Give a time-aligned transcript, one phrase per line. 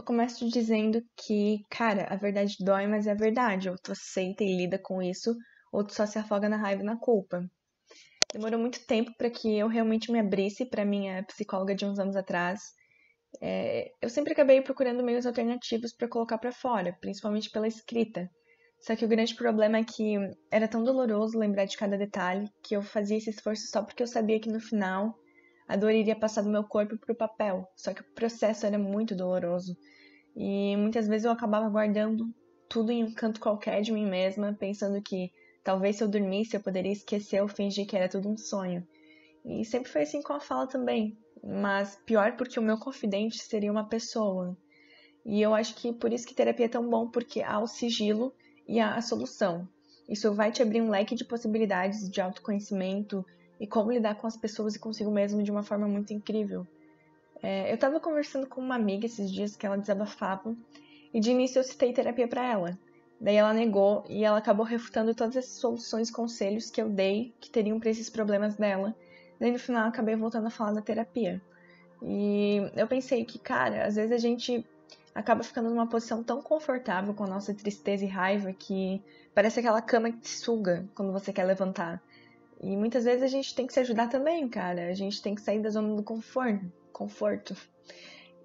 [0.00, 3.68] eu começo dizendo que, cara, a verdade dói, mas é a verdade.
[3.68, 5.36] Ou tu aceita e lida com isso,
[5.70, 7.44] ou tu só se afoga na raiva e na culpa.
[8.32, 12.16] Demorou muito tempo para que eu realmente me abrisse para minha psicóloga de uns anos
[12.16, 12.60] atrás.
[13.42, 18.28] É, eu sempre acabei procurando meios alternativos para colocar para fora, principalmente pela escrita.
[18.80, 20.14] Só que o grande problema é que
[20.50, 24.06] era tão doloroso lembrar de cada detalhe que eu fazia esse esforço só porque eu
[24.06, 25.14] sabia que no final
[25.70, 27.64] a dor iria passar do meu corpo para o papel.
[27.76, 29.76] Só que o processo era muito doloroso
[30.36, 32.28] e muitas vezes eu acabava guardando
[32.68, 35.30] tudo em um canto qualquer de mim mesma, pensando que
[35.62, 38.84] talvez se eu dormisse eu poderia esquecer ou fingir que era tudo um sonho.
[39.44, 43.70] E sempre foi assim com a fala também, mas pior porque o meu confidente seria
[43.70, 44.58] uma pessoa.
[45.24, 48.34] E eu acho que por isso que terapia é tão bom, porque há o sigilo
[48.66, 49.68] e a, a solução.
[50.08, 53.24] Isso vai te abrir um leque de possibilidades de autoconhecimento
[53.60, 56.66] e como lidar com as pessoas e consigo mesmo de uma forma muito incrível.
[57.42, 60.56] É, eu estava conversando com uma amiga esses dias que ela desabafava
[61.12, 62.78] e de início eu citei terapia para ela.
[63.20, 67.34] Daí ela negou e ela acabou refutando todas as soluções e conselhos que eu dei
[67.38, 68.96] que teriam para esses problemas dela.
[69.38, 71.40] Daí no final eu acabei voltando a falar da terapia.
[72.02, 74.64] E eu pensei que, cara, às vezes a gente
[75.14, 79.02] acaba ficando numa posição tão confortável com a nossa tristeza e raiva que
[79.34, 82.02] parece aquela cama que te suga quando você quer levantar.
[82.60, 84.88] E muitas vezes a gente tem que se ajudar também, cara.
[84.88, 86.70] A gente tem que sair da zona do conforto.
[86.92, 87.56] conforto.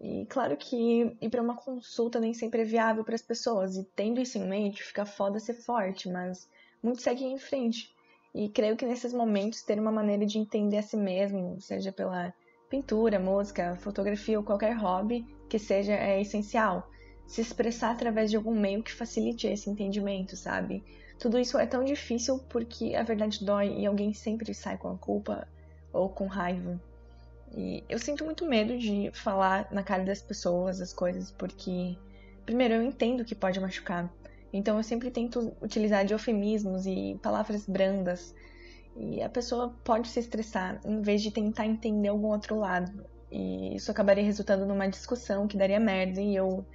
[0.00, 3.76] E claro que ir para uma consulta nem sempre é viável para as pessoas.
[3.76, 6.48] E tendo isso em mente, fica foda ser forte, mas
[6.82, 7.94] muitos seguem em frente.
[8.34, 12.34] E creio que nesses momentos ter uma maneira de entender a si mesmo, seja pela
[12.68, 16.90] pintura, música, fotografia ou qualquer hobby que seja é essencial.
[17.26, 20.82] Se expressar através de algum meio que facilite esse entendimento, sabe?
[21.22, 24.98] Tudo isso é tão difícil porque a verdade dói e alguém sempre sai com a
[24.98, 25.46] culpa
[25.92, 26.82] ou com raiva.
[27.56, 31.96] E eu sinto muito medo de falar na cara das pessoas as coisas porque,
[32.44, 34.12] primeiro, eu entendo que pode machucar.
[34.52, 38.34] Então eu sempre tento utilizar de eufemismos e palavras brandas
[38.96, 43.06] e a pessoa pode se estressar em vez de tentar entender algum outro lado.
[43.30, 46.66] E isso acabaria resultando numa discussão que daria merda e eu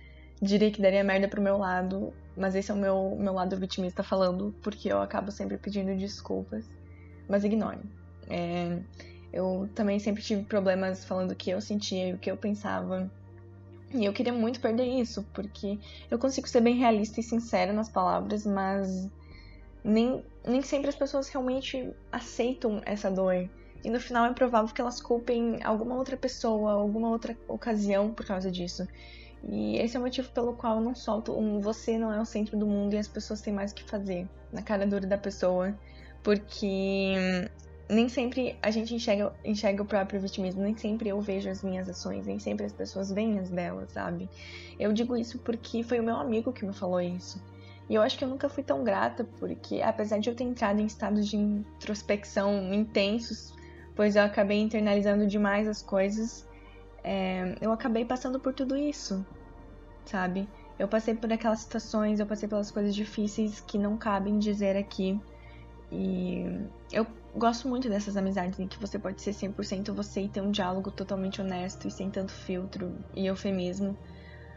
[0.42, 4.04] diria que daria merda pro meu lado, mas esse é o meu, meu lado vitimista
[4.04, 6.66] falando, porque eu acabo sempre pedindo desculpas,
[7.28, 7.80] mas ignore.
[8.30, 8.80] É,
[9.34, 13.10] eu também sempre tive problemas falando o que eu sentia e o que eu pensava.
[13.94, 15.80] E eu queria muito perder isso, porque
[16.12, 19.10] eu consigo ser bem realista e sincera nas palavras, mas
[19.84, 23.50] nem, nem sempre as pessoas realmente aceitam essa dor.
[23.84, 28.26] E no final é provável que elas culpem alguma outra pessoa, alguma outra ocasião por
[28.26, 28.86] causa disso.
[29.44, 32.26] E esse é o motivo pelo qual eu não solto um você não é o
[32.26, 35.18] centro do mundo e as pessoas têm mais o que fazer na cara dura da
[35.18, 35.74] pessoa.
[36.24, 37.14] Porque
[37.90, 41.88] nem sempre a gente enxerga, enxerga o próprio vitimismo, nem sempre eu vejo as minhas
[41.88, 44.30] ações, nem sempre as pessoas veem as delas, sabe?
[44.80, 47.42] Eu digo isso porque foi o meu amigo que me falou isso.
[47.90, 50.82] E eu acho que eu nunca fui tão grata, porque apesar de eu ter entrado
[50.82, 53.54] em estados de introspecção intensos,
[53.96, 56.46] pois eu acabei internalizando demais as coisas,
[57.04, 59.26] é, eu acabei passando por tudo isso,
[60.06, 60.48] sabe?
[60.78, 65.20] Eu passei por aquelas situações, eu passei pelas coisas difíceis que não cabem dizer aqui.
[65.92, 66.46] E
[66.92, 70.52] eu gosto muito dessas amizades em que você pode ser 100% você e ter um
[70.52, 73.98] diálogo totalmente honesto e sem tanto filtro e eufemismo.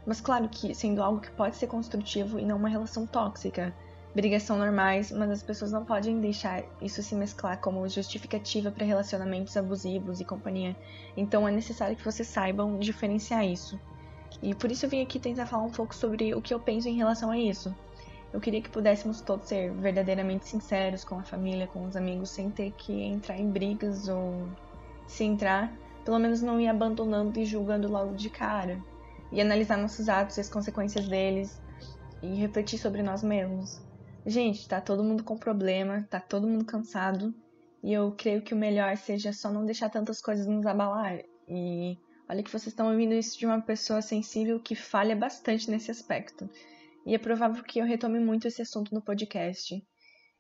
[0.07, 3.75] Mas claro que sendo algo que pode ser construtivo e não uma relação tóxica.
[4.13, 8.85] Brigas são normais, mas as pessoas não podem deixar isso se mesclar como justificativa para
[8.85, 10.77] relacionamentos abusivos e companhia.
[11.17, 13.79] Então é necessário que vocês saibam diferenciar isso.
[14.43, 16.89] E por isso eu vim aqui tentar falar um pouco sobre o que eu penso
[16.89, 17.73] em relação a isso.
[18.33, 22.51] Eu queria que pudéssemos todos ser verdadeiramente sinceros com a família, com os amigos, sem
[22.51, 24.49] ter que entrar em brigas ou
[25.07, 25.73] se entrar,
[26.05, 28.81] pelo menos não ir abandonando e julgando logo de cara
[29.31, 31.61] e analisar nossos atos e as consequências deles
[32.23, 33.90] e refletir sobre nós mesmos.
[34.27, 37.35] Gente, tá todo mundo com problema, tá todo mundo cansado
[37.83, 41.23] e eu creio que o melhor seja só não deixar tantas coisas nos abalar.
[41.49, 41.97] E
[42.29, 46.49] olha que vocês estão ouvindo isso de uma pessoa sensível que falha bastante nesse aspecto.
[47.07, 49.83] E é provável que eu retome muito esse assunto no podcast.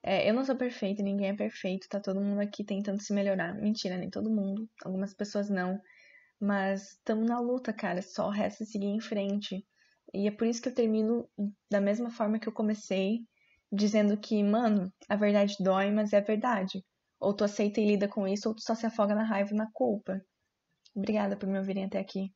[0.02, 3.55] É, eu não sou perfeita, ninguém é perfeito, tá todo mundo aqui tentando se melhorar.
[3.55, 5.81] Mentira, nem todo mundo, algumas pessoas não.
[6.38, 8.02] Mas estamos na luta, cara.
[8.02, 9.66] Só resta seguir em frente.
[10.12, 11.26] E é por isso que eu termino
[11.70, 13.20] da mesma forma que eu comecei,
[13.72, 16.84] dizendo que, mano, a verdade dói, mas é a verdade.
[17.20, 19.56] Ou tu aceita e lida com isso, ou tu só se afoga na raiva e
[19.56, 20.20] na culpa.
[20.94, 22.32] Obrigada por me ouvirem até aqui.